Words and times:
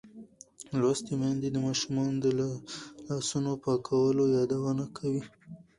لوستې 0.79 1.13
میندې 1.19 1.49
د 1.51 1.57
ماشومانو 1.65 2.17
د 2.23 2.25
لاسونو 3.07 3.51
پاکولو 3.63 4.23
یادونه 4.37 4.85
کوي. 4.97 5.23